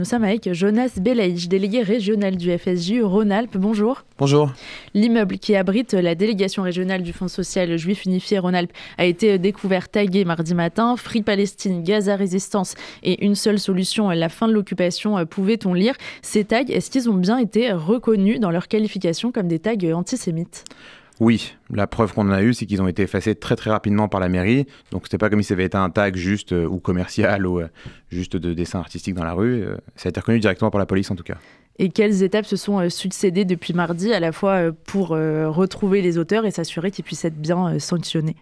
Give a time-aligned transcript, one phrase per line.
[0.00, 3.58] Nous sommes avec Jonas Belaïch, délégué régional du FSJ Rhône-Alpes.
[3.58, 4.02] Bonjour.
[4.16, 4.50] Bonjour.
[4.94, 9.90] L'immeuble qui abrite la délégation régionale du Fonds social juif unifié Rhône-Alpes a été découvert
[9.90, 10.96] tagué mardi matin.
[10.96, 15.96] Free Palestine, Gaza Résistance et une seule solution, la fin de l'occupation, pouvait-on lire.
[16.22, 20.64] Ces tags, est-ce qu'ils ont bien été reconnus dans leur qualification comme des tags antisémites?
[21.20, 24.20] Oui, la preuve qu'on a eue, c'est qu'ils ont été effacés très très rapidement par
[24.20, 24.66] la mairie.
[24.90, 27.60] Donc c'était pas comme si ça avait été un tag juste euh, ou commercial ou
[27.60, 27.68] euh,
[28.10, 29.62] juste de dessin artistique dans la rue.
[29.62, 31.36] Euh, ça a été reconnu directement par la police en tout cas.
[31.78, 36.44] Et quelles étapes se sont succédées depuis mardi, à la fois pour retrouver les auteurs
[36.44, 38.36] et s'assurer qu'ils puissent être bien sanctionnés?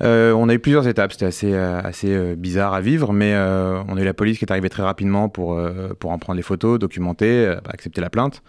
[0.00, 4.04] On a eu plusieurs étapes, c'était assez, assez bizarre à vivre, mais on a eu
[4.04, 5.58] la police qui est arrivée très rapidement pour,
[5.98, 8.42] pour en prendre les photos, documenter, accepter la plainte.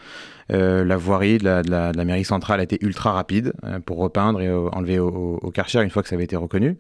[0.52, 4.48] Euh, la voirie de la, mairie centrale a été ultra rapide euh, pour repeindre et
[4.48, 6.78] euh, enlever au, au, Karcher une fois que ça avait été reconnu.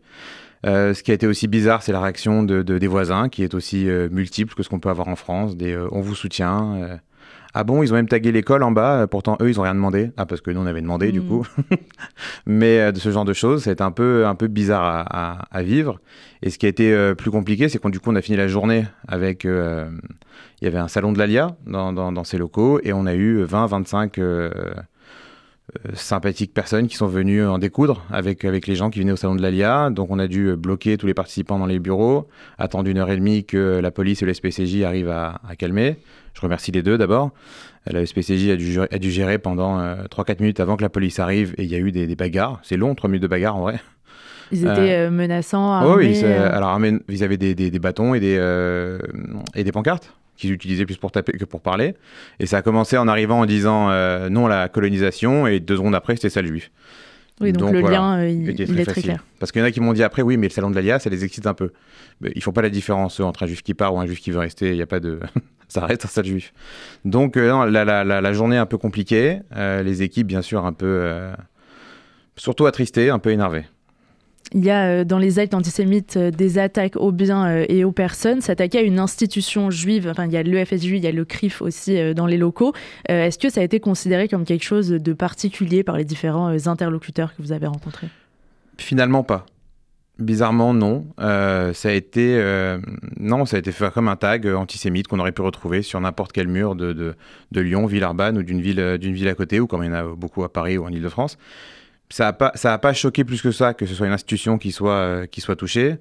[0.64, 3.86] ce qui a été aussi bizarre, c'est la réaction de, des voisins, qui est aussi
[4.12, 5.56] multiple que ce qu'on peut avoir en France.
[5.56, 7.00] Des on vous soutient.
[7.54, 10.12] Ah bon, ils ont même tagué l'école en bas, pourtant eux, ils n'ont rien demandé.
[10.18, 11.28] Ah, parce que nous, on avait demandé, du hmm.
[11.28, 11.48] coup.
[12.46, 16.00] Mais de ce genre de choses, c'est un peu, un peu bizarre à, vivre.
[16.42, 18.50] Et ce qui a été plus compliqué, c'est qu'on du coup, on a fini la
[18.50, 19.48] journée avec
[20.62, 23.44] il y avait un salon de l'Alia dans, dans, ces locaux et on a eu
[23.44, 24.74] 20-25 euh, euh,
[25.94, 29.36] sympathiques personnes qui sont venues en découdre avec, avec les gens qui venaient au salon
[29.36, 29.90] de l'Alia.
[29.90, 33.18] Donc on a dû bloquer tous les participants dans les bureaux, attendre une heure et
[33.18, 35.98] demie que la police et le SPCJ arrivent à, calmer.
[36.34, 37.32] Je remercie les deux d'abord.
[37.88, 41.20] La SPCJ a dû, a dû gérer pendant 3-4 euh, minutes avant que la police
[41.20, 42.60] arrive et il y a eu des, bagarres.
[42.64, 43.80] C'est long, 3 minutes de bagarre en vrai.
[44.52, 45.72] Ils étaient menaçants.
[45.72, 46.80] Armés, oh oui, alors
[47.10, 48.36] ils avaient des, des, bâtons et des,
[49.56, 51.96] et des pancartes qu'ils utilisaient plus pour taper que pour parler.
[52.40, 55.78] Et ça a commencé en arrivant en disant euh, non à la colonisation, et deux
[55.78, 56.72] secondes après, c'était ça le juif.
[57.42, 59.26] Oui, donc, le lien, euh, il, est très clair.
[59.40, 61.00] Parce qu'il y en a qui m'ont dit après, oui, mais le salon de l'Alia,
[61.00, 61.72] ça les excite un peu.
[62.22, 64.32] Mais ils font pas la différence entre un juif qui part ou un juif qui
[64.32, 64.70] veut rester.
[64.70, 65.20] Il n'y a pas de.
[65.68, 66.54] ça reste un sale juif.
[67.04, 69.40] Donc, euh, la, la, la, journée un peu compliquée.
[69.54, 71.12] les équipes, bien sûr, un peu.
[72.38, 73.66] surtout attristées, un peu énervées.
[74.54, 77.84] Il y a euh, dans les actes antisémites euh, des attaques aux biens euh, et
[77.84, 78.42] aux personnes.
[78.42, 81.62] S'attaquer à une institution juive, enfin il y a l'EFSJ, il y a le CRIF
[81.62, 82.74] aussi dans les locaux.
[83.08, 87.36] Est-ce que ça a été considéré comme quelque chose de particulier par les différents interlocuteurs
[87.36, 88.08] que vous avez rencontrés?
[88.78, 89.46] Finalement pas.
[90.20, 91.06] Bizarrement, non.
[91.18, 92.42] ça a été
[93.20, 96.32] non, ça a été fait comme un tag antisémite qu'on aurait pu retrouver sur n'importe
[96.32, 97.16] quel mur de, de,
[97.52, 99.94] de Lyon, Villeurbanne ou d'une ville d'une ville à côté, ou comme il y en
[99.94, 101.38] a beaucoup à Paris ou en Ile-de-France
[102.10, 104.72] ça n'a pas, ça pas choqué plus que ça que ce soit une institution qui
[104.72, 105.98] soit, euh, qui soit touchée.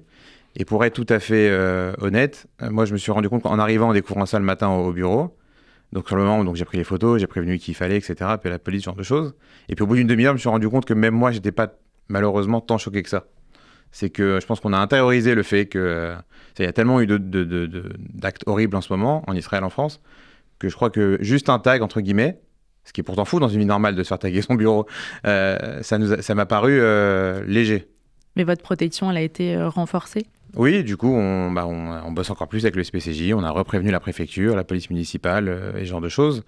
[0.57, 3.43] Et pour être tout à fait euh, honnête, euh, moi je me suis rendu compte
[3.43, 5.35] qu'en arrivant en découvrant ça le matin au, bureau,
[5.91, 8.15] donc sur le moment donc j'ai pris les photos, j'ai prévenu qu'il fallait, etc.
[8.39, 9.35] Puis la police, ce genre de choses.
[9.67, 11.51] Et puis au bout d'une demi-heure, je me suis rendu compte que même moi, j'étais
[11.51, 11.73] pas
[12.07, 13.25] malheureusement tant choqué que ça.
[13.91, 16.13] C'est que je pense qu'on a intériorisé le fait que
[16.59, 17.91] il y a tellement eu d'actes de, de,
[18.45, 20.01] horribles en ce moment en Israël, en France,
[20.59, 22.39] que je crois que juste un tag entre guillemets,
[22.85, 24.85] ce qui est pourtant fou dans une vie normale de se faire taguer son bureau,
[25.25, 27.87] euh, ça, m'a paru euh, léger.
[28.35, 30.25] Mais votre protection, elle a été euh, renforcée?
[30.55, 33.91] Oui, du coup, on, bah, on, bosse encore plus avec le SPCJ, on a reprévenu
[33.91, 36.43] la préfecture, la police municipale et ce genre de choses.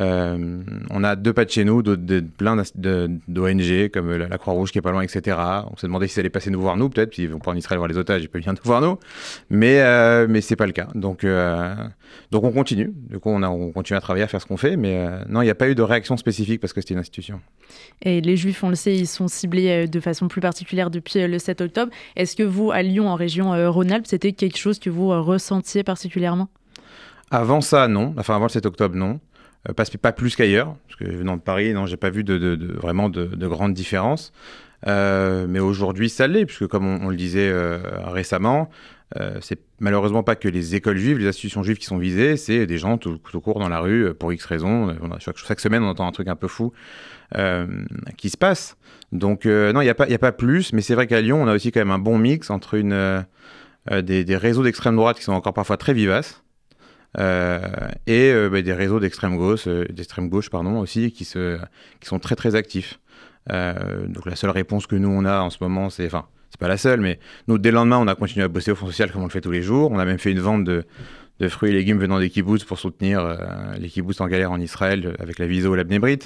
[0.00, 4.72] Euh, on a deux pas de chez nous, de, de, plein d'ONG comme la, Croix-Rouge
[4.72, 5.36] qui est pas loin, etc.
[5.70, 7.52] On s'est demandé si ça allait passer nous voir nous, peut-être, puis ils vont pas
[7.52, 8.98] en Israël voir les otages, ils peuvent bien nous voir nous,
[9.50, 10.88] mais euh, mais c'est pas le cas.
[10.94, 11.74] Donc euh,
[12.32, 12.92] donc on continue.
[13.08, 15.18] Du coup, on, a, on continue à travailler à faire ce qu'on fait, mais euh,
[15.28, 17.40] non, il n'y a pas eu de réaction spécifique parce que c'était une institution.
[18.02, 21.38] Et les Juifs, on le sait, ils sont ciblés de façon plus particulière depuis le
[21.38, 21.92] 7 octobre.
[22.16, 26.48] Est-ce que vous, à Lyon, en région Rhône-Alpes, c'était quelque chose que vous ressentiez particulièrement?
[27.30, 28.14] Avant ça, non.
[28.18, 29.18] Enfin, avant le 7 octobre, non.
[29.68, 33.08] Euh, pas, plus qu'ailleurs, parce que venant de Paris, non, j'ai pas vu de, vraiment
[33.08, 34.32] de, de grandes différences.
[34.86, 38.70] Euh, mais aujourd'hui, ça l'est, puisque comme on, le disait euh, récemment,
[39.40, 42.78] c'est malheureusement pas que les écoles juives, les institutions juives qui sont visées, c'est des
[42.78, 44.92] gens tout, tout, court dans la rue pour X raisons.
[45.20, 46.72] chaque, chaque, semaine, on entend un truc un peu fou
[48.16, 48.76] qui se passe.
[49.12, 51.46] Donc, non, il n'y a, pas, a pas plus, mais c'est vrai qu'à Lyon, on
[51.46, 53.24] a aussi quand même un bon mix entre une,
[53.88, 56.43] des réseaux d'extrême droite qui sont encore parfois très vivaces.
[57.18, 57.60] Euh,
[58.06, 61.58] et euh, bah, des réseaux d'extrême gauche, euh, d'extrême gauche pardon aussi, qui, se,
[62.00, 62.98] qui sont très très actifs.
[63.48, 66.68] donc la seule réponse que nous on a en ce moment, c'est, enfin, c'est pas
[66.68, 69.10] la seule, mais nous dès le lendemain, on a continué à bosser au Fonds social
[69.12, 69.90] comme on le fait tous les jours.
[69.92, 70.84] On a même fait une vente de,
[71.40, 73.38] de fruits et légumes venant des kibbutz pour soutenir
[73.78, 76.20] les kibbutz en galère en Israël avec la Viso ou la Bnebrit.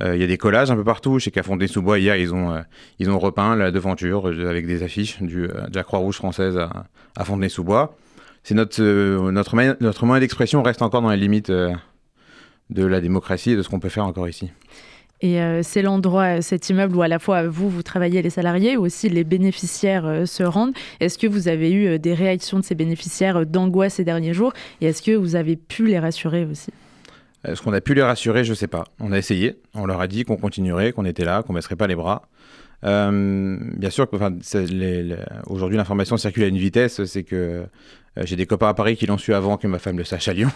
[0.00, 1.20] Il y a des collages un peu partout.
[1.20, 2.60] Chez Cafondé-sous-Bois, hier, ils ont,
[2.98, 7.24] ils ont repeint la devanture avec des affiches du, de la Croix-Rouge française à, à
[7.24, 7.96] Fontenay-sous-Bois
[8.44, 11.74] c'est notre, euh, notre, moyen, notre moyen d'expression reste encore dans les limites euh,
[12.70, 14.50] de la démocratie et de ce qu'on peut faire encore ici.
[15.20, 18.82] Et c'est l'endroit, cet immeuble où à la fois vous, vous travaillez les salariés, ou
[18.82, 20.74] aussi les bénéficiaires se rendent.
[21.00, 24.52] Est-ce que vous avez eu des réactions de ces bénéficiaires d'angoisse ces derniers jours?
[24.82, 26.72] Et est-ce que vous avez pu les rassurer aussi?
[27.44, 28.44] Est-ce qu'on a pu les rassurer?
[28.44, 28.84] Je ne sais pas.
[29.00, 29.56] On a essayé.
[29.72, 32.28] On leur a dit qu'on continuerait, qu'on était là, qu'on ne baisserait pas les bras.
[32.84, 34.06] Euh, bien sûr,
[35.46, 37.64] aujourd'hui l'information circule à une vitesse, c'est que
[38.16, 40.28] euh, j'ai des copains à Paris qui l'ont su avant que ma femme le sache
[40.28, 40.50] à Lyon.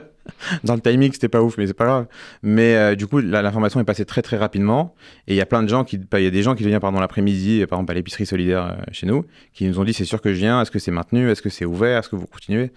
[0.64, 2.06] Dans le timing, c'était pas ouf, mais c'est pas grave.
[2.42, 4.94] Mais euh, du coup, l'information est passée très très rapidement,
[5.26, 6.78] et il y a plein de gens qui, il y a des gens qui viennent
[6.78, 10.20] pendant l'après-midi, par exemple à l'épicerie solidaire chez nous, qui nous ont dit c'est sûr
[10.20, 12.70] que je viens, est-ce que c'est maintenu, est-ce que c'est ouvert, est-ce que vous continuez?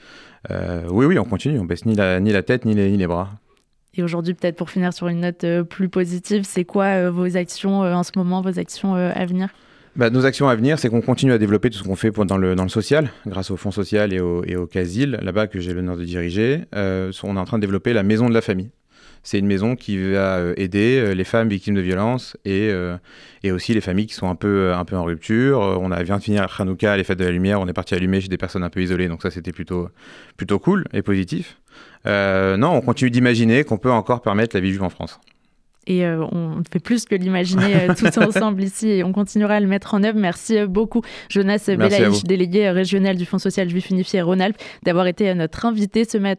[0.90, 3.32] Oui, oui, on continue, on baisse ni la, tête ni les bras.
[3.98, 7.38] Et aujourd'hui, peut-être pour finir sur une note euh, plus positive, c'est quoi euh, vos
[7.38, 9.50] actions euh, en ce moment, vos actions à venir?
[9.96, 12.38] Bah, nos actions à venir, c'est qu'on continue à développer tout ce qu'on fait dans
[12.38, 15.62] le, dans le social, grâce au Fonds social et au, et au CASIL, là-bas que
[15.62, 16.66] j'ai l'honneur de diriger.
[16.74, 18.72] on est en train de développer la maison de la famille.
[19.26, 22.72] C'est une maison qui va aider les femmes victimes de violences et,
[23.44, 25.60] et aussi les familles qui sont un peu, un peu en rupture.
[25.60, 28.22] On a, vient de finir Hanouka, les fêtes de la lumière, on est parti allumer
[28.22, 29.90] chez des personnes un peu isolées, donc ça c'était plutôt,
[30.38, 31.58] plutôt cool et positif.
[32.06, 35.20] Euh, non, on continue d'imaginer qu'on peut encore permettre la vie juive en France.
[35.88, 39.60] Et euh, on fait plus que l'imaginer euh, tous ensemble ici et on continuera à
[39.60, 40.18] le mettre en œuvre.
[40.18, 45.66] Merci beaucoup, Jonas Belaïch, délégué régional du Fonds social juif unifié Rhône-Alpes, d'avoir été notre
[45.66, 46.36] invité ce matin.